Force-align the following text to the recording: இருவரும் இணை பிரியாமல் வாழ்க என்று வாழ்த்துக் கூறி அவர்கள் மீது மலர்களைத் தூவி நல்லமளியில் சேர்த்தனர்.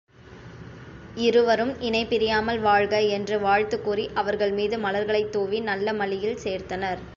இருவரும் 1.15 1.79
இணை 1.79 2.05
பிரியாமல் 2.05 2.59
வாழ்க 2.59 3.01
என்று 3.09 3.39
வாழ்த்துக் 3.39 3.83
கூறி 3.83 4.09
அவர்கள் 4.13 4.51
மீது 4.51 4.77
மலர்களைத் 4.77 5.31
தூவி 5.31 5.61
நல்லமளியில் 5.61 6.41
சேர்த்தனர். 6.43 7.01